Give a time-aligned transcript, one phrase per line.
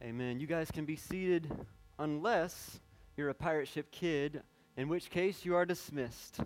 [0.00, 0.38] Amen.
[0.38, 1.50] You guys can be seated
[1.98, 2.78] unless
[3.16, 4.42] you're a pirate ship kid,
[4.76, 6.38] in which case you are dismissed.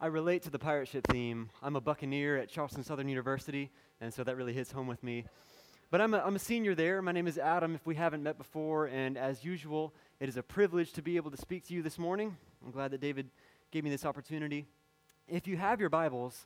[0.00, 1.50] I relate to the pirate ship theme.
[1.62, 5.24] I'm a buccaneer at Charleston Southern University, and so that really hits home with me.
[5.92, 7.00] But I'm a, I'm a senior there.
[7.00, 10.42] My name is Adam, if we haven't met before, and as usual, it is a
[10.42, 12.36] privilege to be able to speak to you this morning.
[12.64, 13.30] I'm glad that David
[13.70, 14.66] gave me this opportunity.
[15.28, 16.44] If you have your Bibles,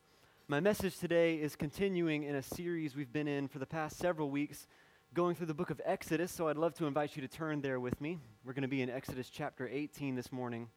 [0.49, 4.31] my message today is continuing in a series we've been in for the past several
[4.31, 4.69] weeks,
[5.13, 6.31] going through the book of Exodus.
[6.31, 8.21] So I'd love to invite you to turn there with me.
[8.45, 10.69] We're going to be in Exodus chapter 18 this morning.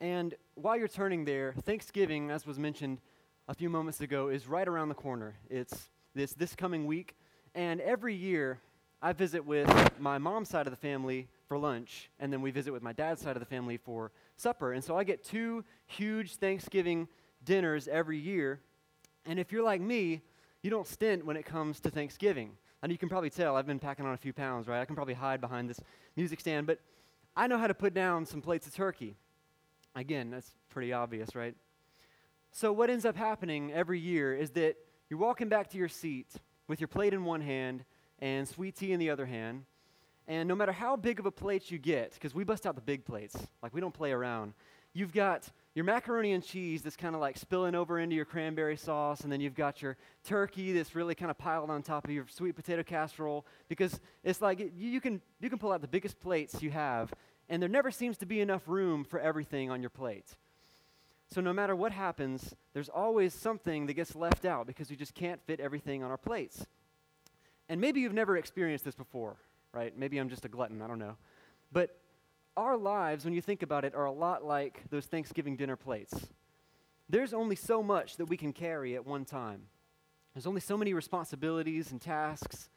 [0.00, 3.02] And while you're turning there, Thanksgiving, as was mentioned
[3.48, 5.34] a few moments ago, is right around the corner.
[5.50, 7.16] It's this, this coming week.
[7.54, 8.60] And every year,
[9.02, 9.68] I visit with
[10.00, 13.20] my mom's side of the family for lunch, and then we visit with my dad's
[13.20, 14.72] side of the family for supper.
[14.72, 17.08] And so I get two huge Thanksgiving
[17.44, 18.60] dinners every year.
[19.26, 20.22] And if you're like me,
[20.62, 22.52] you don't stint when it comes to Thanksgiving.
[22.82, 24.80] And you can probably tell I've been packing on a few pounds, right?
[24.80, 25.80] I can probably hide behind this
[26.16, 26.80] music stand, but
[27.36, 29.16] I know how to put down some plates of turkey.
[29.94, 31.54] Again, that's pretty obvious, right?
[32.50, 34.76] So, what ends up happening every year is that
[35.08, 36.28] you're walking back to your seat
[36.68, 37.84] with your plate in one hand
[38.18, 39.64] and sweet tea in the other hand.
[40.28, 42.82] And no matter how big of a plate you get, because we bust out the
[42.82, 44.54] big plates, like we don't play around,
[44.92, 48.76] you've got your macaroni and cheese that's kind of like spilling over into your cranberry
[48.76, 52.10] sauce, and then you've got your turkey that's really kind of piled on top of
[52.10, 55.88] your sweet potato casserole because it's like you, you, can, you can pull out the
[55.88, 57.12] biggest plates you have,
[57.48, 60.36] and there never seems to be enough room for everything on your plate.
[61.30, 65.14] So no matter what happens, there's always something that gets left out because we just
[65.14, 66.66] can't fit everything on our plates.
[67.70, 69.36] And maybe you've never experienced this before,
[69.72, 69.96] right?
[69.96, 71.16] Maybe I'm just a glutton, I don't know.
[71.72, 71.96] But
[72.56, 76.14] our lives, when you think about it, are a lot like those Thanksgiving dinner plates.
[77.08, 79.62] There's only so much that we can carry at one time.
[80.34, 82.70] There's only so many responsibilities and tasks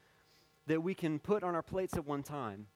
[0.68, 2.68] that we can put on our plates at one time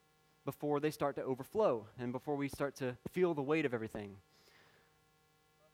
[0.44, 4.16] before they start to overflow and before we start to feel the weight of everything.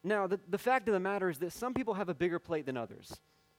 [0.03, 2.67] Now, the, the fact of the matter is that some people have a bigger plate
[2.67, 3.13] than others,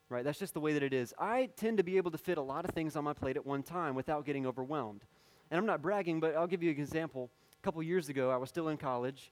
[0.09, 0.23] right?
[0.23, 1.13] That's just the way that it is.
[1.17, 3.45] I tend to be able to fit a lot of things on my plate at
[3.45, 5.03] one time without getting overwhelmed.
[5.49, 7.29] And I'm not bragging, but I'll give you an example
[7.61, 9.31] couple years ago, I was still in college,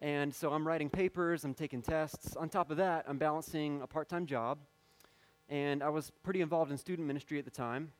[0.00, 2.36] and so I'm writing papers, I'm taking tests.
[2.36, 4.58] On top of that, I'm balancing a part time job,
[5.48, 7.92] and I was pretty involved in student ministry at the time.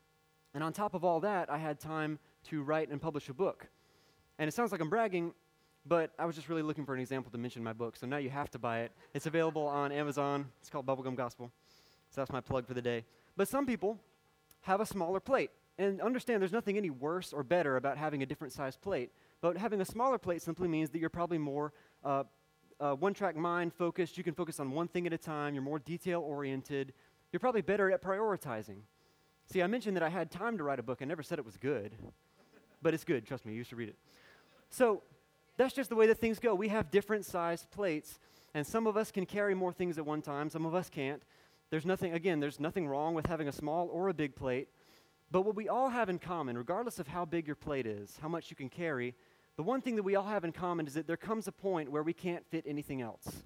[0.54, 2.18] And on top of all that, I had time
[2.50, 3.68] to write and publish a book.
[4.38, 5.32] And it sounds like I'm bragging,
[5.86, 7.96] but I was just really looking for an example to mention my book.
[7.96, 8.92] So now you have to buy it.
[9.14, 10.46] It's available on Amazon.
[10.60, 11.50] It's called Bubblegum Gospel.
[12.10, 13.04] So that's my plug for the day.
[13.36, 13.98] But some people
[14.62, 15.50] have a smaller plate.
[15.78, 19.10] And understand there's nothing any worse or better about having a different size plate.
[19.42, 22.22] But having a smaller plate simply means that you're probably more uh,
[22.80, 24.16] uh, one track mind focused.
[24.16, 25.53] You can focus on one thing at a time.
[25.53, 26.94] You're more detail oriented.
[27.32, 28.78] You're probably better at prioritizing.
[29.47, 31.00] See, I mentioned that I had time to write a book.
[31.02, 31.92] I never said it was good,
[32.81, 33.26] but it's good.
[33.26, 33.97] Trust me, you should read it.
[34.70, 35.02] So
[35.56, 36.54] that's just the way that things go.
[36.54, 38.20] We have different sized plates,
[38.54, 41.22] and some of us can carry more things at one time, some of us can't.
[41.70, 44.69] There's nothing, again, there's nothing wrong with having a small or a big plate.
[45.31, 48.28] But what we all have in common, regardless of how big your plate is, how
[48.28, 49.14] much you can carry,
[49.56, 51.90] the one thing that we all have in common is that there comes a point
[51.90, 53.44] where we can't fit anything else,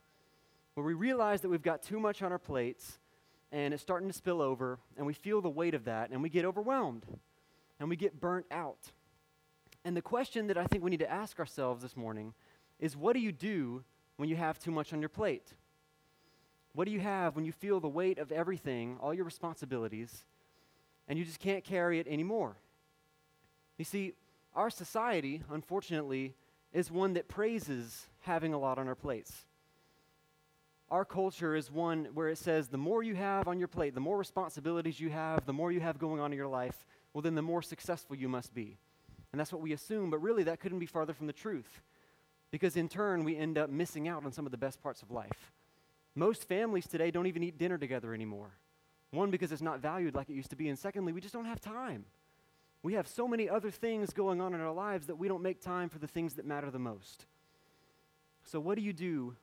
[0.75, 2.99] where we realize that we've got too much on our plates
[3.53, 6.29] and it's starting to spill over, and we feel the weight of that, and we
[6.29, 7.07] get overwhelmed
[7.79, 8.93] and we get burnt out.
[9.85, 12.35] And the question that I think we need to ask ourselves this morning
[12.81, 13.85] is what do you do
[14.17, 15.55] when you have too much on your plate?
[16.75, 20.25] What do you have when you feel the weight of everything, all your responsibilities,
[21.09, 22.57] and you just can't carry it anymore?
[23.79, 24.15] You see,
[24.57, 26.35] our society, unfortunately,
[26.73, 29.45] is one that praises having a lot on our plates.
[30.91, 34.01] Our culture is one where it says the more you have on your plate, the
[34.01, 37.35] more responsibilities you have, the more you have going on in your life, well, then
[37.35, 38.79] the more successful you must be.
[39.33, 41.83] And that's what we assume, but really that couldn't be farther from the truth.
[42.51, 45.11] Because in turn, we end up missing out on some of the best parts of
[45.11, 45.53] life.
[46.15, 48.53] Most families today don't even eat dinner together anymore.
[49.11, 51.45] One, because it's not valued like it used to be, and secondly, we just don't
[51.45, 52.07] have time.
[52.83, 55.61] We have so many other things going on in our lives that we don't make
[55.61, 57.27] time for the things that matter the most.
[58.45, 59.35] So, what do you do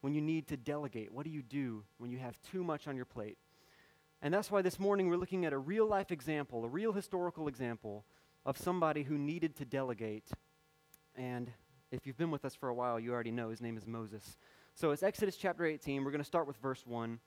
[0.00, 1.12] when you need to delegate?
[1.12, 3.38] What do you do when you have too much on your plate?
[4.20, 7.46] And that's why this morning we're looking at a real life example, a real historical
[7.46, 8.04] example
[8.44, 10.28] of somebody who needed to delegate.
[11.14, 11.52] And
[11.92, 14.36] if you've been with us for a while, you already know his name is Moses.
[14.74, 16.04] So it's Exodus chapter 18.
[16.04, 17.20] We're going to start with verse 1.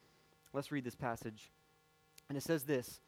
[0.53, 1.51] Let's read this passage.
[2.27, 2.99] And it says this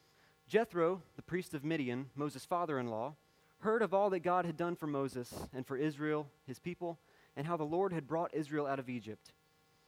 [0.53, 3.15] Jethro, the priest of Midian, Moses' father in law,
[3.61, 7.00] heard of all that God had done for Moses and for Israel, his people,
[7.35, 9.31] and how the Lord had brought Israel out of Egypt.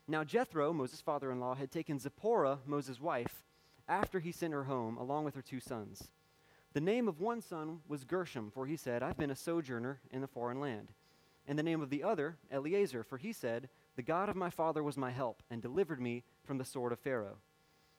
[0.08, 3.44] Now Jethro, Moses' father in law, had taken Zipporah, Moses' wife,
[3.88, 6.08] after he sent her home, along with her two sons.
[6.72, 10.20] The name of one son was Gershom, for he said, I've been a sojourner in
[10.20, 10.88] the foreign land.
[11.46, 14.82] And the name of the other, Eliezer, for he said, The God of my father
[14.82, 17.36] was my help, and delivered me from the sword of Pharaoh.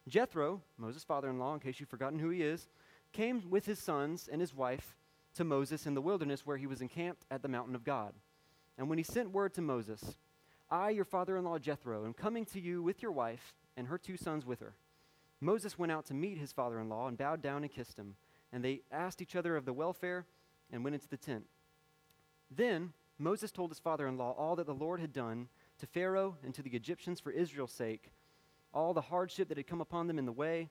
[0.08, 2.68] Jethro, Moses' father in law, in case you've forgotten who he is,
[3.12, 4.96] came with his sons and his wife
[5.36, 8.14] to Moses in the wilderness where he was encamped at the mountain of God.
[8.78, 10.18] And when he sent word to Moses,
[10.70, 13.98] I, your father in law Jethro, am coming to you with your wife and her
[13.98, 14.76] two sons with her.
[15.40, 18.16] Moses went out to meet his father in law and bowed down and kissed him.
[18.52, 20.26] And they asked each other of the welfare
[20.72, 21.46] and went into the tent.
[22.50, 25.48] Then Moses told his father in law all that the Lord had done
[25.80, 28.12] to Pharaoh and to the Egyptians for Israel's sake,
[28.74, 30.70] all the hardship that had come upon them in the way,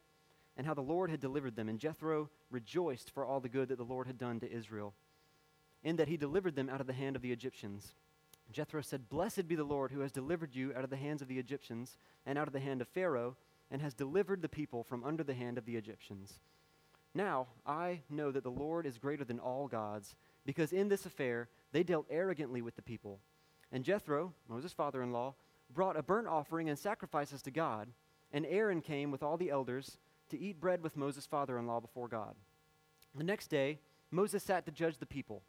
[0.57, 1.69] and how the Lord had delivered them.
[1.69, 4.95] And Jethro rejoiced for all the good that the Lord had done to Israel,
[5.83, 7.95] in that he delivered them out of the hand of the Egyptians.
[8.53, 11.29] Jethro said, Blessed be the Lord who has delivered you out of the hands of
[11.29, 13.37] the Egyptians and out of the hand of Pharaoh,
[13.71, 16.39] and has delivered the people from under the hand of the Egyptians.
[17.15, 20.15] Now I know that the Lord is greater than all gods,
[20.45, 23.19] because in this affair they dealt arrogantly with the people.
[23.73, 25.35] And Jethro, Moses' father in law,
[25.73, 27.89] brought a burnt offering and sacrifices to God,
[28.33, 29.99] and Aaron came with all the elders
[30.31, 32.35] to eat bread with Moses' father in law before God.
[33.15, 33.79] The next day,
[34.11, 35.43] Moses sat to judge the people,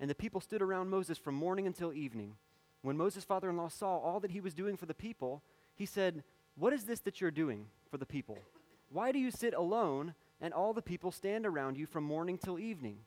[0.00, 2.36] and the people stood around Moses from morning until evening.
[2.82, 5.42] When Moses' father in law saw all that he was doing for the people,
[5.74, 6.22] he said,
[6.56, 8.38] What is this that you're doing for the people?
[8.90, 12.58] Why do you sit alone and all the people stand around you from morning till
[12.58, 12.98] evening?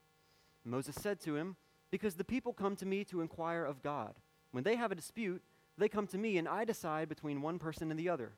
[0.66, 1.56] Moses said to him,
[1.92, 4.16] Because the people come to me to inquire of God.
[4.52, 5.42] When they have a dispute,
[5.78, 8.34] they come to me, and I decide between one person and the other.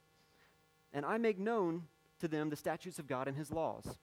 [0.94, 1.84] And I make known
[2.20, 3.98] to them the statutes of God and his laws.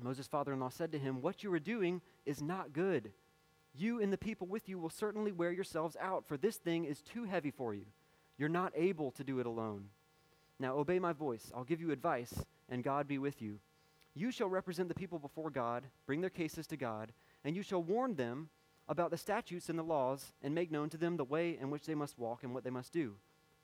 [0.00, 3.12] Moses' father in law said to him, What you are doing is not good.
[3.74, 7.02] You and the people with you will certainly wear yourselves out, for this thing is
[7.02, 7.86] too heavy for you.
[8.36, 9.86] You're not able to do it alone.
[10.60, 11.50] Now obey my voice.
[11.54, 13.58] I'll give you advice, and God be with you.
[14.14, 17.12] You shall represent the people before God, bring their cases to God,
[17.44, 18.48] and you shall warn them
[18.88, 21.86] about the statutes and the laws, and make known to them the way in which
[21.86, 23.14] they must walk and what they must do.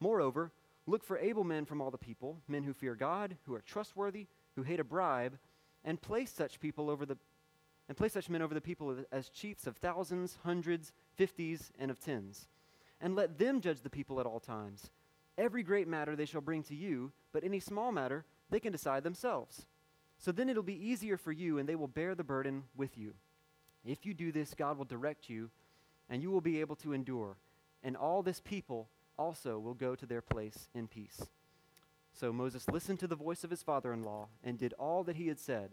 [0.01, 0.53] Moreover,
[0.87, 4.27] Look for able men from all the people, men who fear God, who are trustworthy,
[4.55, 5.39] who hate a bribe,
[5.85, 7.17] and place such people over the
[7.87, 12.01] and place such men over the people as chiefs of thousands, hundreds, fifties, and of
[12.01, 12.49] tens.
[12.99, 14.91] And let them judge the people at all times.
[15.37, 19.05] Every great matter they shall bring to you, but any small matter they can decide
[19.05, 19.67] themselves.
[20.17, 23.13] So then it'll be easier for you, and they will bear the burden with you.
[23.85, 25.51] If you do this, God will direct you,
[26.09, 27.37] and you will be able to endure.
[27.83, 28.89] And all this people
[29.19, 31.29] also will go to their place in peace.
[32.13, 35.17] So Moses listened to the voice of his father in law and did all that
[35.17, 35.73] he had said.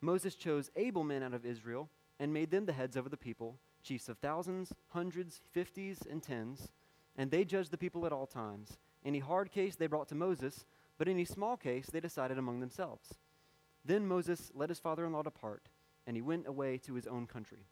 [0.00, 1.88] Moses chose able men out of Israel
[2.18, 6.72] and made them the heads over the people, chiefs of thousands, hundreds, fifties, and tens,
[7.16, 8.78] and they judged the people at all times.
[9.04, 10.64] Any hard case they brought to Moses,
[10.98, 13.14] but any small case they decided among themselves.
[13.84, 15.68] Then Moses let his father in law depart,
[16.06, 17.66] and he went away to his own country.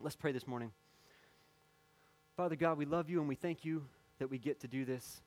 [0.00, 0.72] Let's pray this morning.
[2.36, 3.84] Father God, we love you and we thank you
[4.18, 5.22] that we get to do this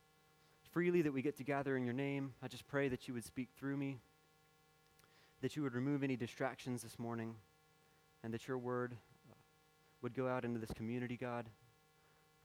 [0.71, 2.33] freely, that we get to gather in your name.
[2.43, 3.97] I just pray that you would speak through me,
[5.41, 7.35] that you would remove any distractions this morning,
[8.23, 8.95] and that your word
[9.29, 9.33] uh,
[10.01, 11.47] would go out into this community, God.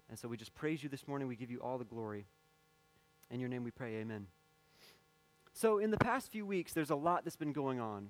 [0.09, 1.29] And so we just praise you this morning.
[1.29, 2.27] We give you all the glory.
[3.31, 4.27] In your name we pray, amen.
[5.53, 8.09] So, in the past few weeks, there's a lot that's been going on.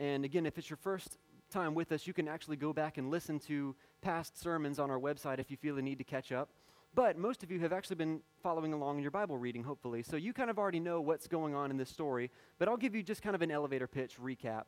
[0.00, 1.18] And again, if it's your first
[1.50, 4.98] time with us, you can actually go back and listen to past sermons on our
[4.98, 6.48] website if you feel the need to catch up.
[6.94, 10.02] But most of you have actually been following along in your Bible reading, hopefully.
[10.02, 12.30] So you kind of already know what's going on in this story.
[12.58, 14.64] But I'll give you just kind of an elevator pitch recap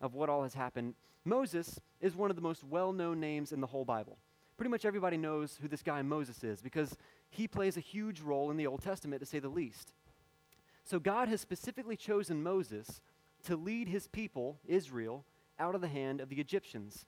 [0.00, 0.94] of what all has happened.
[1.26, 4.16] Moses is one of the most well known names in the whole Bible.
[4.56, 6.96] Pretty much everybody knows who this guy Moses is because
[7.28, 9.92] he plays a huge role in the Old Testament, to say the least.
[10.84, 13.02] So God has specifically chosen Moses
[13.44, 15.24] to lead his people, Israel,
[15.58, 17.06] out of the hand of the Egyptians.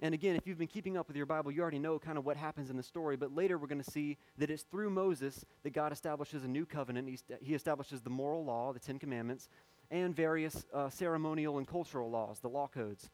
[0.00, 2.26] And again, if you've been keeping up with your Bible, you already know kind of
[2.26, 3.16] what happens in the story.
[3.16, 6.66] But later we're going to see that it's through Moses that God establishes a new
[6.66, 7.08] covenant.
[7.08, 9.48] He, st- he establishes the moral law, the Ten Commandments,
[9.90, 13.10] and various uh, ceremonial and cultural laws, the law codes.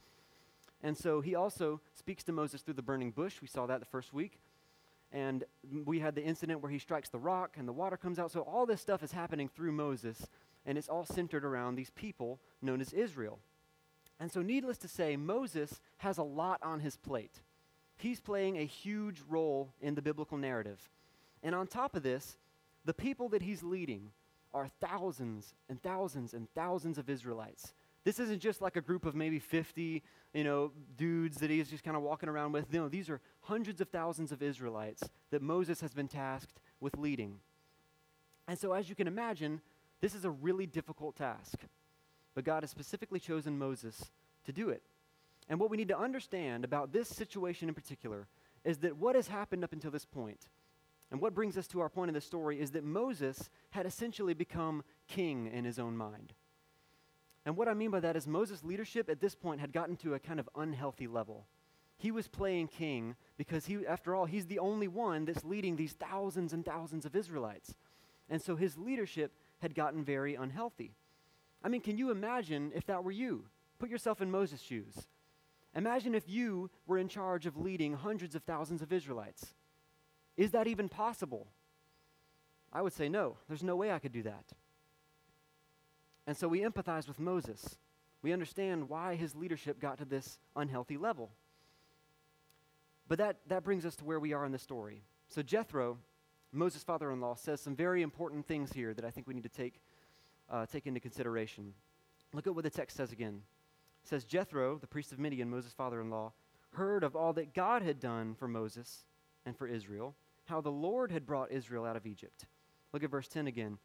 [0.82, 3.42] And so he also speaks to Moses through the burning bush.
[3.42, 4.40] We saw that the first week.
[5.12, 5.44] And
[5.84, 8.30] we had the incident where he strikes the rock and the water comes out.
[8.30, 10.28] So all this stuff is happening through Moses,
[10.70, 13.40] and it's all centered around these people known as Israel.
[14.20, 17.40] And so, needless to say, Moses has a lot on his plate.
[17.96, 20.88] He's playing a huge role in the biblical narrative.
[21.42, 22.36] And on top of this,
[22.84, 24.12] the people that he's leading
[24.54, 27.74] are thousands and thousands and thousands of Israelites.
[28.04, 31.82] This isn't just like a group of maybe 50, you know, dudes that he's just
[31.82, 32.72] kind of walking around with.
[32.72, 37.40] No, these are hundreds of thousands of Israelites that Moses has been tasked with leading.
[38.46, 39.60] And so as you can imagine,
[40.00, 41.58] this is a really difficult task.
[42.34, 44.10] but God has specifically chosen Moses
[44.44, 44.82] to do it.
[45.48, 48.28] And what we need to understand about this situation in particular
[48.64, 50.48] is that what has happened up until this point,
[51.10, 54.34] and what brings us to our point in the story, is that Moses had essentially
[54.34, 56.34] become king in his own mind.
[57.44, 60.14] And what I mean by that is Moses' leadership at this point had gotten to
[60.14, 61.46] a kind of unhealthy level.
[61.96, 65.92] He was playing king because he, after all, he's the only one that's leading these
[65.94, 67.74] thousands and thousands of Israelites.
[68.28, 70.94] And so his leadership had gotten very unhealthy.
[71.62, 73.44] I mean, can you imagine if that were you?
[73.78, 74.94] Put yourself in Moses' shoes.
[75.74, 79.54] Imagine if you were in charge of leading hundreds of thousands of Israelites.
[80.36, 81.46] Is that even possible?
[82.72, 83.36] I would say no.
[83.48, 84.44] There's no way I could do that.
[86.26, 87.76] And so we empathize with Moses.
[88.22, 91.30] We understand why his leadership got to this unhealthy level.
[93.08, 95.02] But that, that brings us to where we are in the story.
[95.28, 95.98] So Jethro,
[96.52, 99.44] Moses' father in law, says some very important things here that I think we need
[99.44, 99.80] to take,
[100.50, 101.74] uh, take into consideration.
[102.32, 103.42] Look at what the text says again.
[104.04, 106.32] It says, Jethro, the priest of Midian, Moses' father in law,
[106.72, 109.04] heard of all that God had done for Moses
[109.44, 110.14] and for Israel,
[110.46, 112.46] how the Lord had brought Israel out of Egypt.
[112.92, 113.78] Look at verse 10 again.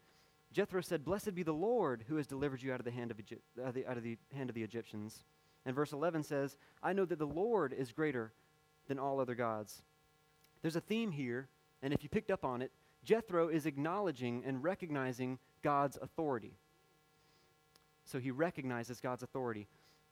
[0.52, 3.20] Jethro said, Blessed be the Lord who has delivered you out of the hand of,
[3.20, 5.24] Egypt, uh, the, out of the hand of the Egyptians.
[5.64, 8.32] And verse 11 says, I know that the Lord is greater
[8.88, 9.82] than all other gods.
[10.62, 11.48] There's a theme here,
[11.86, 12.72] and if you picked up on it,
[13.04, 16.58] Jethro is acknowledging and recognizing God's authority.
[18.04, 19.68] So he recognizes God's authority.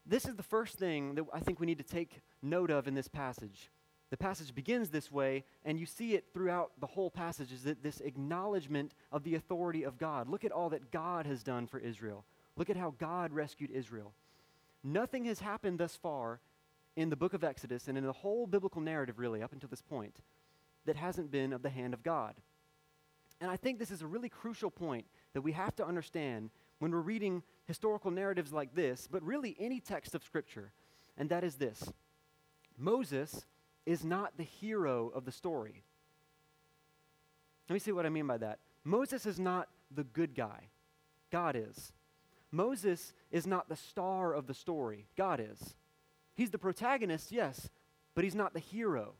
[0.06, 2.94] This is the first thing that I think we need to take note of in
[2.94, 3.72] this passage.
[4.10, 7.82] The passage begins this way, and you see it throughout the whole passage is that
[7.82, 10.28] this acknowledgement of the authority of God.
[10.28, 12.24] Look at all that God has done for Israel.
[12.56, 14.12] Look at how God rescued Israel.
[14.84, 16.38] Nothing has happened thus far
[16.94, 19.82] in the book of Exodus and in the whole biblical narrative, really, up until this
[19.82, 20.14] point,
[20.86, 22.34] that hasn't been of the hand of God.
[23.40, 26.90] And I think this is a really crucial point that we have to understand when
[26.90, 30.72] we're reading historical narratives like this, but really any text of Scripture,
[31.16, 31.92] and that is this
[32.76, 33.46] Moses
[33.86, 35.82] is not the hero of the story.
[37.68, 38.58] Let me see what I mean by that.
[38.84, 40.68] Moses is not the good guy,
[41.30, 41.92] God is.
[42.50, 45.74] Moses is not the star of the story, God is.
[46.34, 47.68] He's the protagonist, yes,
[48.14, 49.14] but he's not the hero.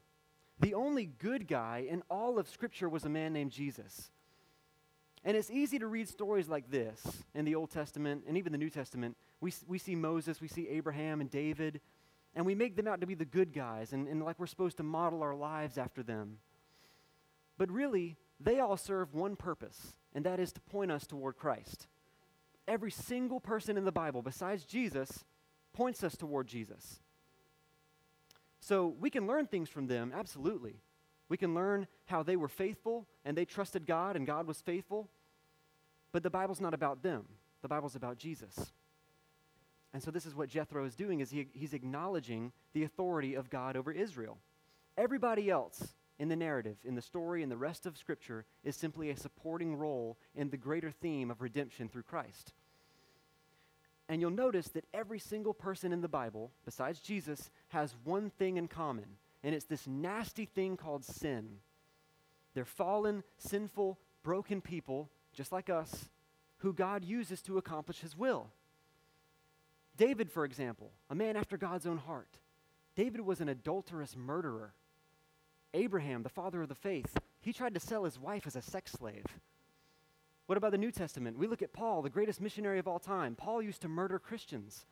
[0.60, 4.10] The only good guy in all of Scripture was a man named Jesus.
[5.24, 7.02] And it's easy to read stories like this
[7.34, 9.16] in the Old Testament and even the New Testament.
[9.40, 11.80] We, we see Moses, we see Abraham and David,
[12.36, 14.76] and we make them out to be the good guys and, and like we're supposed
[14.76, 16.38] to model our lives after them.
[17.56, 21.86] But really, they all serve one purpose, and that is to point us toward Christ.
[22.66, 25.24] Every single person in the Bible, besides Jesus,
[25.72, 27.00] points us toward Jesus.
[28.64, 30.76] So we can learn things from them, absolutely.
[31.28, 35.10] We can learn how they were faithful and they trusted God and God was faithful.
[36.12, 37.26] But the Bible's not about them.
[37.60, 38.72] The Bible's about Jesus.
[39.92, 43.50] And so this is what Jethro is doing is he, he's acknowledging the authority of
[43.50, 44.38] God over Israel.
[44.96, 49.10] Everybody else in the narrative, in the story, in the rest of Scripture is simply
[49.10, 52.54] a supporting role in the greater theme of redemption through Christ.
[54.08, 58.56] And you'll notice that every single person in the Bible, besides Jesus, has one thing
[58.56, 61.58] in common, and it's this nasty thing called sin.
[62.54, 66.10] They're fallen, sinful, broken people, just like us,
[66.58, 68.50] who God uses to accomplish his will.
[69.96, 72.40] David, for example, a man after God's own heart.
[72.96, 74.74] David was an adulterous murderer.
[75.72, 78.92] Abraham, the father of the faith, he tried to sell his wife as a sex
[78.92, 79.24] slave.
[80.46, 81.38] What about the New Testament?
[81.38, 83.34] We look at Paul, the greatest missionary of all time.
[83.34, 84.86] Paul used to murder Christians.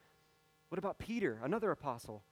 [0.70, 2.22] What about Peter, another apostle?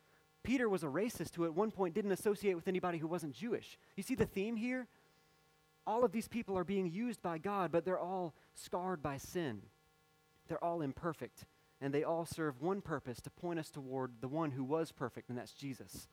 [0.43, 3.79] Peter was a racist who at one point didn't associate with anybody who wasn't Jewish.
[3.97, 4.89] You see the theme here?
[5.87, 9.63] All of these people are being used by God, but they're all scarred by sin.
[10.49, 11.45] They're all imperfect,
[11.81, 15.29] and they all serve one purpose to point us toward the one who was perfect,
[15.29, 16.09] and that's Jesus.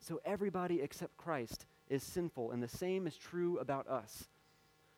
[0.00, 4.28] So everybody except Christ is sinful, and the same is true about us.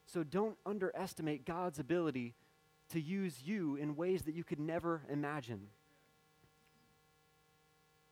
[0.07, 2.35] So don't underestimate God's ability
[2.91, 5.69] to use you in ways that you could never imagine.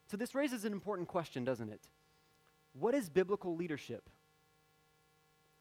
[0.07, 1.81] So this raises an important question, doesn't it?
[2.73, 4.09] What is biblical leadership?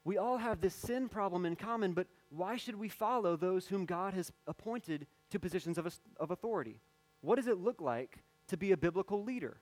[0.04, 3.86] We all have this sin problem in common, but why should we follow those whom
[3.86, 6.80] God has appointed to positions of, of authority?
[7.22, 9.58] What does it look like to be a biblical leader?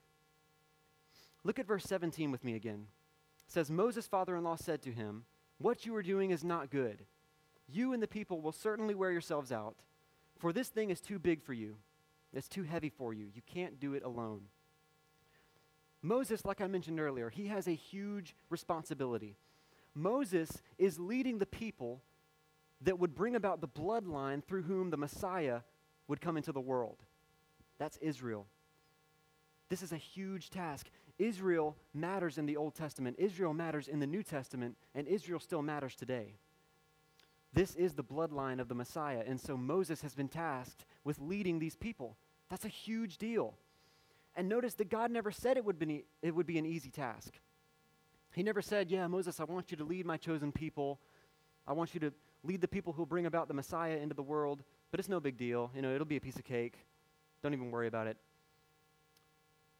[1.43, 2.87] Look at verse 17 with me again.
[3.47, 5.25] It says, Moses' father in law said to him,
[5.59, 7.05] what you are doing is not good.
[7.67, 9.75] You and the people will certainly wear yourselves out,
[10.39, 11.75] for this thing is too big for you.
[12.33, 13.27] It's too heavy for you.
[13.33, 14.41] You can't do it alone.
[16.01, 19.35] Moses, like I mentioned earlier, he has a huge responsibility.
[19.93, 22.01] Moses is leading the people
[22.81, 25.61] that would bring about the bloodline through whom the Messiah
[26.07, 26.97] would come into the world.
[27.77, 28.47] That's Israel.
[29.69, 30.87] This is a huge task.
[31.17, 35.61] Israel matters in the Old Testament, Israel matters in the New Testament, and Israel still
[35.61, 36.35] matters today.
[37.51, 41.59] This is the bloodline of the Messiah, and so Moses has been tasked with leading
[41.59, 42.15] these people.
[42.49, 43.55] That's a huge deal.
[44.35, 47.33] And notice that God never said it would be, it would be an easy task.
[48.33, 50.99] He never said, Yeah, Moses, I want you to lead my chosen people.
[51.67, 54.23] I want you to lead the people who will bring about the Messiah into the
[54.23, 55.71] world, but it's no big deal.
[55.75, 56.77] You know, it'll be a piece of cake.
[57.41, 58.17] Don't even worry about it.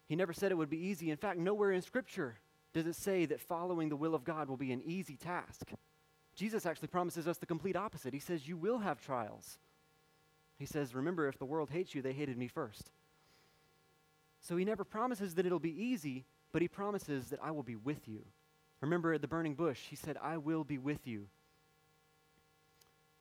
[0.10, 1.12] He never said it would be easy.
[1.12, 2.40] In fact, nowhere in Scripture
[2.74, 5.72] does it say that following the will of God will be an easy task.
[6.36, 8.14] Jesus actually promises us the complete opposite.
[8.14, 9.60] He says, You will have trials.
[10.58, 12.92] He says, Remember, if the world hates you, they hated me first.
[14.42, 17.76] So he never promises that it'll be easy, but he promises that I will be
[17.76, 18.26] with you.
[18.82, 21.28] Remember at the burning bush, he said, I will be with you.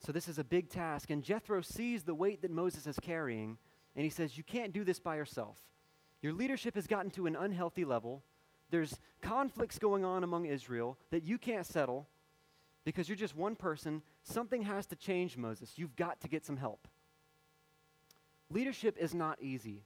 [0.01, 3.59] So this is a big task, and Jethro sees the weight that Moses is carrying,
[3.95, 5.59] and he says, You can't do this by yourself.
[6.23, 8.23] Your leadership has gotten to an unhealthy level.
[8.71, 12.09] There's conflicts going on among Israel that you can't settle
[12.85, 14.03] because you're just one person.
[14.23, 15.75] Something has to change, Moses.
[15.77, 16.89] You've got to get some help.
[18.51, 19.83] Leadership is not easy.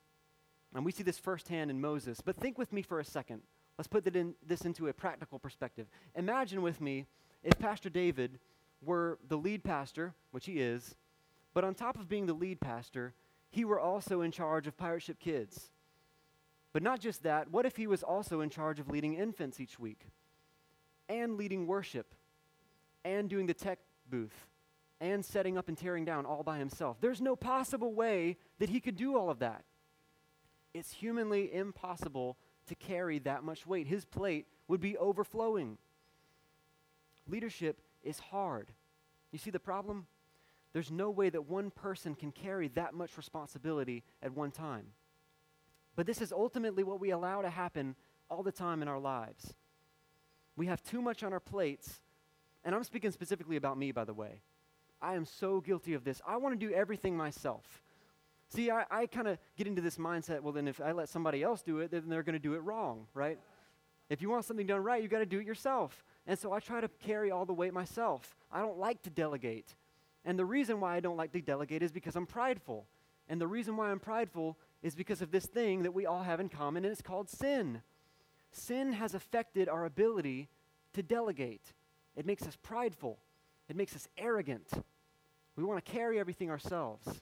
[0.75, 2.21] And we see this firsthand in Moses.
[2.21, 3.43] But think with me for a second.
[3.77, 5.89] Let's put in, this into a practical perspective.
[6.15, 7.07] Imagine with me
[7.43, 8.39] if Pastor David
[8.83, 10.95] were the lead pastor, which he is,
[11.55, 13.15] but on top of being the lead pastor,
[13.51, 15.71] he were also in charge of Pirate Ship Kids.
[16.73, 19.79] But not just that, what if he was also in charge of leading infants each
[19.79, 20.07] week,
[21.09, 22.15] and leading worship,
[23.05, 24.47] and doing the tech booth,
[25.01, 26.97] and setting up and tearing down all by himself?
[27.01, 29.65] There's no possible way that he could do all of that.
[30.73, 32.39] It's humanly impossible
[32.69, 33.87] to carry that much weight.
[33.87, 35.77] His plate would be overflowing.
[37.29, 38.69] Leadership is hard.
[39.31, 40.07] You see the problem?
[40.73, 44.87] There's no way that one person can carry that much responsibility at one time.
[45.97, 47.95] But this is ultimately what we allow to happen
[48.31, 49.55] all the time in our lives.
[50.57, 52.01] We have too much on our plates,
[52.65, 54.41] and I'm speaking specifically about me, by the way.
[55.01, 56.21] I am so guilty of this.
[56.27, 57.83] I want to do everything myself.
[58.49, 61.43] See, I, I kind of get into this mindset well, then if I let somebody
[61.43, 63.39] else do it, then they're going to do it wrong, right?
[64.11, 66.05] If you want something done right, you got to do it yourself.
[66.27, 68.37] And so I try to carry all the weight myself.
[68.51, 69.75] I don't like to delegate.
[70.25, 72.87] And the reason why I don't like to delegate is because I'm prideful.
[73.29, 76.41] And the reason why I'm prideful is because of this thing that we all have
[76.41, 77.83] in common, and it's called sin.
[78.51, 80.49] Sin has affected our ability
[80.93, 81.73] to delegate.
[82.17, 83.19] It makes us prideful,
[83.69, 84.69] it makes us arrogant.
[85.55, 87.21] We want to carry everything ourselves.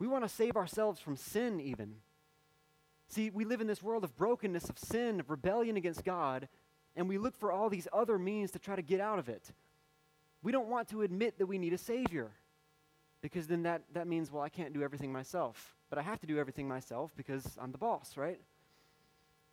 [0.00, 1.94] We want to save ourselves from sin, even.
[3.08, 6.48] See, we live in this world of brokenness, of sin, of rebellion against God,
[6.96, 9.52] and we look for all these other means to try to get out of it.
[10.42, 12.32] We don't want to admit that we need a Savior
[13.22, 15.74] because then that, that means, well, I can't do everything myself.
[15.94, 18.40] But I have to do everything myself because I'm the boss, right?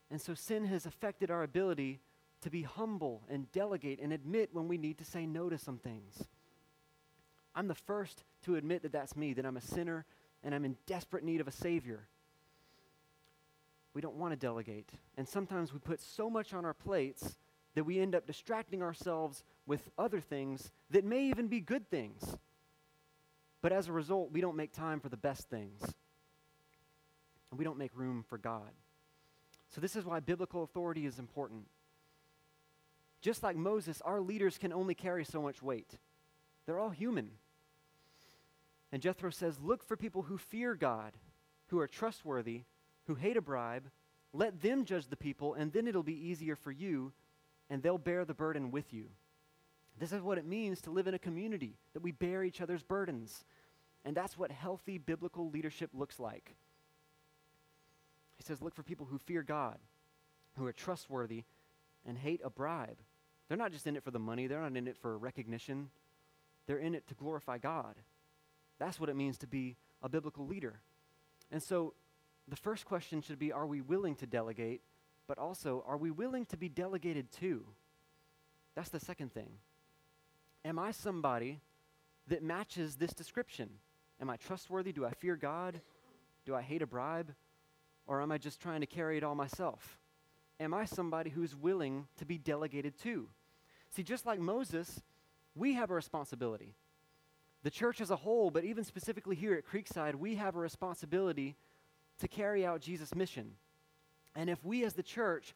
[0.10, 1.99] And so sin has affected our ability
[2.41, 5.77] to be humble and delegate and admit when we need to say no to some
[5.77, 6.23] things.
[7.54, 10.04] I'm the first to admit that that's me, that I'm a sinner
[10.43, 12.08] and I'm in desperate need of a Savior.
[13.93, 14.89] We don't want to delegate.
[15.17, 17.38] And sometimes we put so much on our plates
[17.75, 22.36] that we end up distracting ourselves with other things that may even be good things.
[23.62, 25.93] But as a result, we don't make time for the best things.
[27.52, 28.72] And we don't make room for God.
[29.70, 31.68] So, this is why biblical authority is important.
[33.22, 35.98] Just like Moses, our leaders can only carry so much weight.
[36.66, 37.32] They're all human.
[38.92, 41.14] And Jethro says, Look for people who fear God,
[41.68, 42.64] who are trustworthy,
[43.06, 43.90] who hate a bribe.
[44.34, 47.12] Let them judge the people, and then it'll be easier for you,
[47.70, 49.08] and they'll bear the burden with you.
[50.00, 52.82] This is what it means to live in a community, that we bear each other's
[52.82, 53.44] burdens.
[54.04, 56.56] And that's what healthy biblical leadership looks like.
[58.41, 59.77] He says, Look for people who fear God,
[60.58, 61.43] who are trustworthy,
[62.08, 62.97] and hate a bribe.
[63.47, 65.91] They're not just in it for the money, they're not in it for recognition,
[66.65, 67.93] they're in it to glorify God.
[68.80, 70.80] That's what it means to be a biblical leader.
[71.51, 71.93] And so
[72.47, 74.82] the first question should be are we willing to delegate?
[75.27, 77.63] But also, are we willing to be delegated to?
[78.73, 79.51] That's the second thing.
[80.65, 81.60] Am I somebody
[82.27, 83.69] that matches this description?
[84.19, 84.93] Am I trustworthy?
[84.93, 85.80] Do I fear God?
[86.43, 87.36] Do I hate a bribe?
[88.08, 90.00] Or am I just trying to carry it all myself?
[90.60, 93.28] Am I somebody who's willing to be delegated to?
[93.90, 95.02] See, just like Moses,
[95.56, 96.76] we have a responsibility
[97.64, 101.56] the church as a whole, but even specifically here at Creekside, we have a responsibility
[102.20, 103.52] to carry out Jesus' mission.
[104.36, 105.54] And if we as the church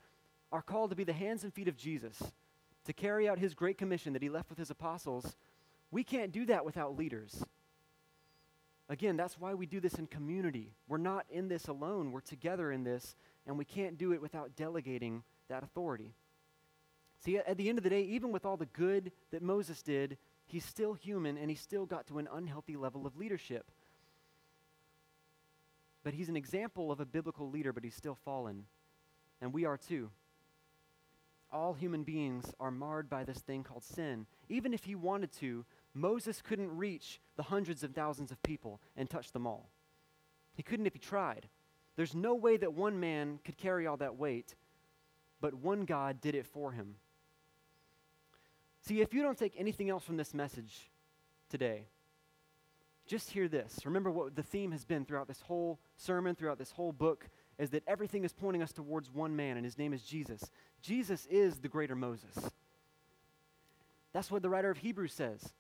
[0.52, 2.22] are called to be the hands and feet of Jesus,
[2.86, 5.36] to carry out his great commission that he left with his apostles,
[5.90, 7.44] we can't do that without leaders.
[8.88, 10.74] Again, that's why we do this in community.
[10.88, 13.16] We're not in this alone, we're together in this,
[13.48, 16.14] and we can't do it without delegating that authority.
[17.24, 20.18] See, at the end of the day, even with all the good that Moses did,
[20.46, 23.72] he's still human and he still got to an unhealthy level of leadership.
[26.04, 28.66] But he's an example of a biblical leader, but he's still fallen.
[29.42, 30.12] And we are too.
[31.52, 34.28] All human beings are marred by this thing called sin.
[34.48, 35.66] Even if he wanted to,
[35.96, 39.70] Moses couldn't reach the hundreds of thousands of people and touch them all.
[40.54, 41.48] He couldn't if he tried.
[41.96, 44.56] There's no way that one man could carry all that weight,
[45.40, 46.96] but one God did it for him.
[48.82, 50.92] See, if you don't take anything else from this message
[51.50, 51.88] today,
[53.08, 53.80] just hear this.
[53.86, 57.70] Remember what the theme has been throughout this whole sermon, throughout this whole book, is
[57.70, 60.52] that everything is pointing us towards one man, and his name is Jesus.
[60.82, 62.52] Jesus is the greater Moses.
[64.12, 65.54] That's what the writer of Hebrews says.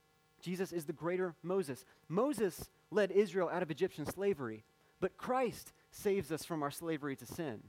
[0.45, 1.85] Jesus is the greater Moses.
[2.07, 4.63] Moses led Israel out of Egyptian slavery,
[4.99, 7.63] but Christ saves us from our slavery to sin.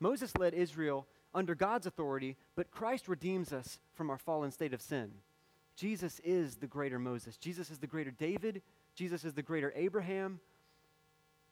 [0.00, 4.80] Moses led Israel under God's authority, but Christ redeems us from our fallen state of
[4.80, 5.10] sin.
[5.76, 7.36] Jesus is the greater Moses.
[7.36, 8.62] Jesus is the greater David.
[8.94, 10.40] Jesus is the greater Abraham.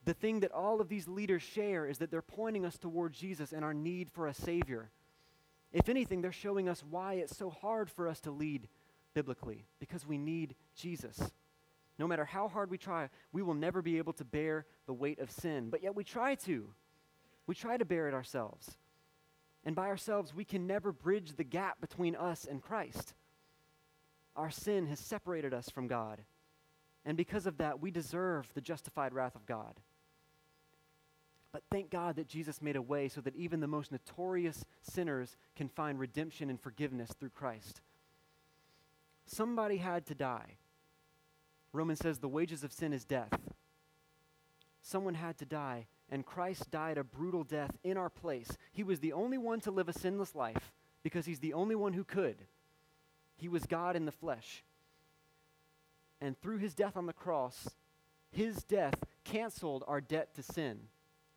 [0.07, 3.53] The thing that all of these leaders share is that they're pointing us toward Jesus
[3.53, 4.89] and our need for a Savior.
[5.71, 8.69] If anything, they're showing us why it's so hard for us to lead
[9.17, 11.33] biblically because we need Jesus.
[11.99, 15.21] No matter how hard we try, we will never be able to bear the weight
[15.21, 15.71] of sin.
[15.71, 16.69] But yet we try to.
[17.47, 18.77] We try to bear it ourselves.
[19.65, 23.15] And by ourselves, we can never bridge the gap between us and Christ.
[24.37, 26.21] Our sin has separated us from God.
[27.07, 29.81] And because of that, we deserve the justified wrath of God.
[31.53, 35.39] But thank God that Jesus made a way so that even the most notorious sinners
[35.57, 37.81] can find redemption and forgiveness through Christ.
[39.27, 40.57] Somebody had to die.
[41.73, 43.39] Romans says the wages of sin is death.
[44.83, 48.57] Someone had to die, and Christ died a brutal death in our place.
[48.73, 51.93] He was the only one to live a sinless life because he's the only one
[51.93, 52.37] who could.
[53.37, 54.65] He was God in the flesh.
[56.21, 57.69] And through his death on the cross,
[58.31, 60.83] his death canceled our debt to sin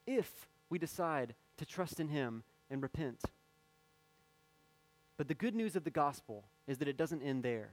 [0.06, 3.20] if we decide to trust in him and repent.
[5.20, 7.72] But the good news of the gospel is that it doesn't end there.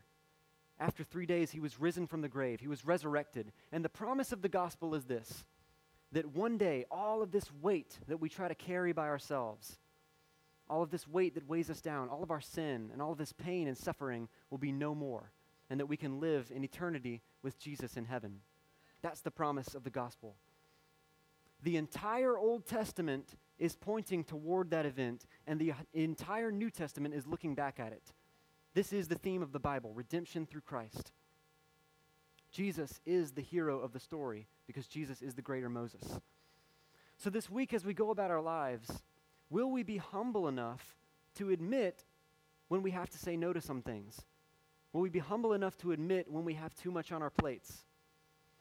[0.81, 3.53] After three days, he was risen from the grave, he was resurrected.
[3.71, 5.45] And the promise of the gospel is this
[6.12, 9.79] that one day, all of this weight that we try to carry by ourselves,
[10.69, 13.17] all of this weight that weighs us down, all of our sin, and all of
[13.17, 15.31] this pain and suffering will be no more,
[15.69, 18.41] and that we can live in eternity with Jesus in heaven.
[19.01, 20.36] That's the promise of the gospel.
[21.63, 27.27] The entire Old Testament is pointing toward that event, and the entire New Testament is
[27.27, 28.13] looking back at it.
[28.73, 31.11] This is the theme of the Bible redemption through Christ.
[32.51, 36.19] Jesus is the hero of the story because Jesus is the greater Moses.
[37.17, 39.01] So, this week, as we go about our lives,
[39.49, 40.95] will we be humble enough
[41.35, 42.05] to admit
[42.67, 44.21] when we have to say no to some things?
[44.93, 47.85] Will we be humble enough to admit when we have too much on our plates?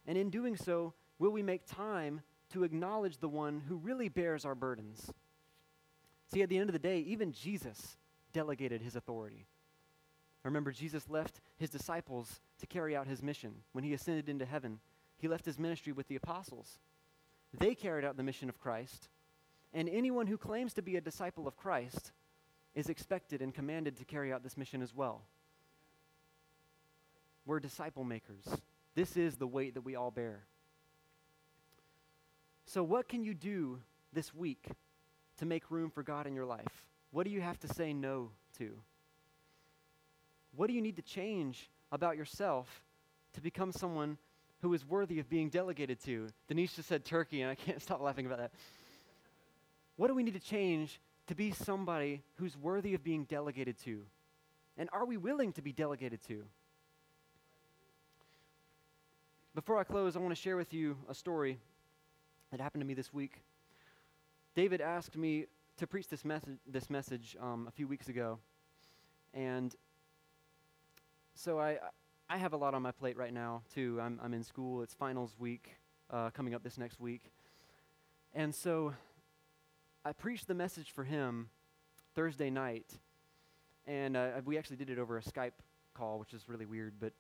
[0.07, 4.45] And in doing so, will we make time to acknowledge the one who really bears
[4.45, 5.13] our burdens?
[6.33, 7.97] See, at the end of the day, even Jesus
[8.33, 9.47] delegated his authority.
[10.43, 13.55] Remember, Jesus left his disciples to carry out his mission.
[13.73, 14.79] When he ascended into heaven,
[15.19, 16.79] he left his ministry with the apostles.
[17.59, 19.09] They carried out the mission of Christ,
[19.73, 22.13] and anyone who claims to be a disciple of Christ
[22.75, 25.23] is expected and commanded to carry out this mission as well.
[27.45, 28.45] We're disciple makers.
[28.95, 30.45] This is the weight that we all bear.
[32.67, 33.79] So, what can you do
[34.13, 34.67] this week
[35.39, 36.87] to make room for God in your life?
[37.13, 38.73] What do you have to say no to?
[40.57, 42.83] What do you need to change about yourself
[43.35, 44.19] to become someone
[44.63, 46.27] who is worthy of being delegated to?
[46.49, 48.51] Denise just said turkey, and I can't stop laughing about that.
[49.97, 54.03] What do we need to change to be somebody who's worthy of being delegated to?
[54.77, 56.43] And are we willing to be delegated to?
[59.55, 61.59] Before I close, I want to share with you a story
[62.51, 63.43] that happened to me this week.
[64.55, 68.39] David asked me to preach this message, this message um, a few weeks ago,
[69.35, 69.75] and
[71.35, 71.79] so I,
[72.31, 74.01] I have a lot on my plate right now, too.
[74.01, 74.83] I'm, I'm in school.
[74.83, 75.77] It's finals week
[76.11, 77.31] uh, coming up this next week.
[78.35, 78.95] And so
[80.03, 81.51] I preached the message for him
[82.15, 82.99] Thursday night.
[83.87, 85.53] And uh, we actually did it over a Skype
[85.95, 86.95] call, which is really weird.
[86.99, 87.13] But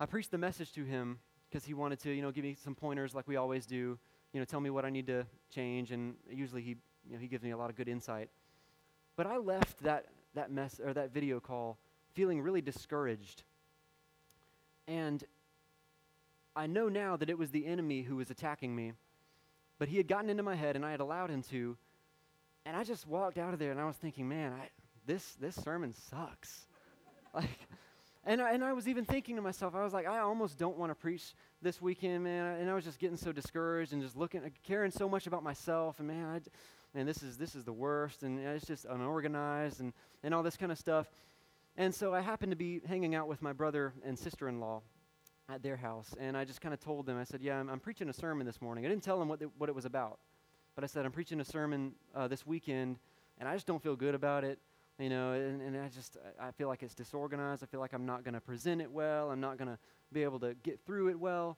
[0.00, 2.74] I preached the message to him because he wanted to, you know, give me some
[2.74, 3.98] pointers like we always do.
[4.32, 5.90] You know, tell me what I need to change.
[5.92, 6.76] And usually he,
[7.08, 8.30] you know, he gives me a lot of good insight.
[9.16, 11.78] But I left that, that mess or that video call
[12.12, 13.42] feeling really discouraged
[14.90, 15.22] and
[16.56, 18.92] I know now that it was the enemy who was attacking me,
[19.78, 21.76] but he had gotten into my head and I had allowed him to.
[22.66, 24.68] And I just walked out of there and I was thinking, man, I,
[25.06, 26.66] this, this sermon sucks.
[27.34, 27.68] like,
[28.24, 30.76] and I, and I was even thinking to myself, I was like, I almost don't
[30.76, 32.60] want to preach this weekend, man.
[32.60, 35.98] And I was just getting so discouraged and just looking, caring so much about myself.
[35.98, 36.40] And man, I,
[36.96, 40.56] man, this is this is the worst, and it's just unorganized and and all this
[40.56, 41.06] kind of stuff.
[41.76, 44.82] And so I happened to be hanging out with my brother and sister-in-law
[45.48, 47.80] at their house, and I just kind of told them, I said, "Yeah, I'm, I'm,
[47.80, 50.18] preaching a sermon this morning." I didn't tell them what the, what it was about,
[50.74, 52.98] but I said, "I'm preaching a sermon uh, this weekend,
[53.38, 54.58] and I just don't feel good about it."
[55.00, 57.62] You know, and, and I just I feel like it's disorganized.
[57.62, 59.30] I feel like I'm not going to present it well.
[59.30, 59.78] I'm not going to
[60.12, 61.56] be able to get through it well.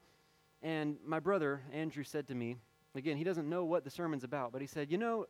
[0.62, 2.56] And my brother Andrew said to me,
[2.94, 5.26] again, he doesn't know what the sermon's about, but he said, "You know,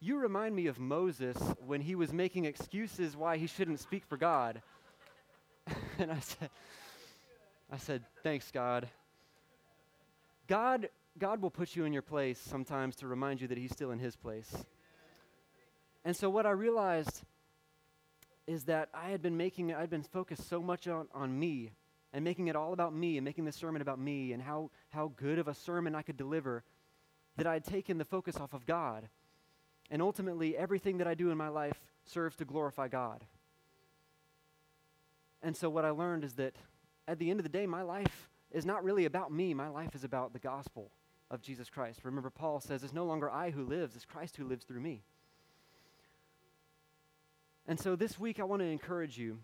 [0.00, 4.16] you remind me of Moses when he was making excuses why he shouldn't speak for
[4.16, 4.60] God."
[5.98, 6.50] and I said,
[7.70, 8.88] I said, "Thanks, God."
[10.48, 13.92] God God will put you in your place sometimes to remind you that he's still
[13.92, 14.64] in his place.
[16.08, 17.20] And so what I realized
[18.46, 21.72] is that I had been making, I'd been focused so much on, on me
[22.14, 25.12] and making it all about me and making this sermon about me and how, how
[25.16, 26.64] good of a sermon I could deliver
[27.36, 29.10] that I had taken the focus off of God.
[29.90, 33.22] And ultimately, everything that I do in my life serves to glorify God.
[35.42, 36.54] And so, what I learned is that
[37.06, 39.52] at the end of the day, my life is not really about me.
[39.52, 40.90] My life is about the gospel
[41.30, 42.00] of Jesus Christ.
[42.02, 45.02] Remember, Paul says, It's no longer I who lives, it's Christ who lives through me.
[47.68, 49.40] And so this week, I want to encourage you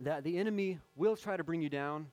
[0.00, 2.06] that the enemy will try to bring you down,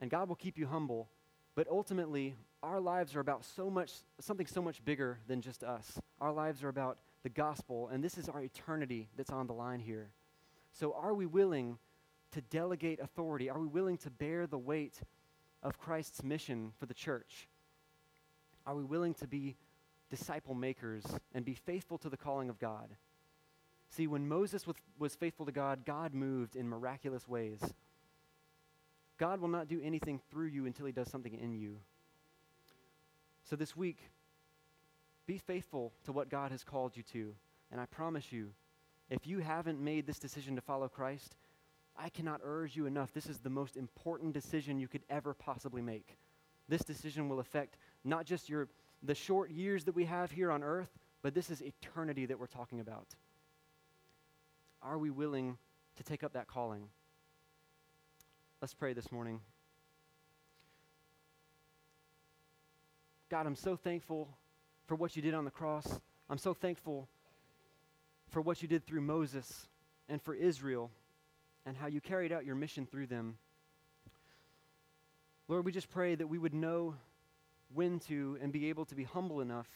[0.00, 1.08] and God will keep you humble.
[1.54, 6.00] But ultimately, our lives are about so much, something so much bigger than just us.
[6.20, 9.78] Our lives are about the gospel, and this is our eternity that's on the line
[9.78, 10.10] here.
[10.72, 11.78] So, are we willing
[12.32, 13.48] to delegate authority?
[13.48, 15.00] Are we willing to bear the weight
[15.62, 17.48] of Christ's mission for the church?
[18.66, 19.56] Are we willing to be
[20.10, 22.88] disciple makers and be faithful to the calling of God?
[23.90, 27.60] See, when Moses was, was faithful to God, God moved in miraculous ways.
[29.18, 31.76] God will not do anything through you until he does something in you.
[33.48, 33.98] So this week,
[35.26, 37.34] be faithful to what God has called you to.
[37.72, 38.50] And I promise you,
[39.10, 41.36] if you haven't made this decision to follow Christ,
[41.98, 43.12] I cannot urge you enough.
[43.12, 46.16] This is the most important decision you could ever possibly make.
[46.68, 48.68] This decision will affect not just your
[49.02, 50.90] the short years that we have here on earth,
[51.22, 53.06] but this is eternity that we're talking about.
[54.82, 55.58] Are we willing
[55.96, 56.84] to take up that calling?
[58.60, 59.40] Let's pray this morning.
[63.28, 64.28] God, I'm so thankful
[64.86, 66.00] for what you did on the cross.
[66.30, 67.08] I'm so thankful
[68.30, 69.68] for what you did through Moses
[70.08, 70.90] and for Israel
[71.66, 73.36] and how you carried out your mission through them.
[75.48, 76.94] Lord, we just pray that we would know
[77.74, 79.68] when to and be able to be humble enough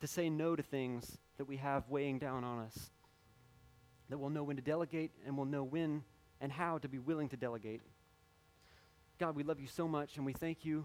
[0.00, 2.90] to say no to things that we have weighing down on us
[4.14, 6.04] that we'll know when to delegate and we'll know when
[6.40, 7.80] and how to be willing to delegate.
[9.18, 10.84] God, we love you so much and we thank you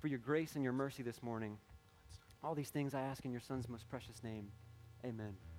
[0.00, 1.58] for your grace and your mercy this morning.
[2.42, 4.50] All these things I ask in your Son's most precious name.
[5.04, 5.51] Amen.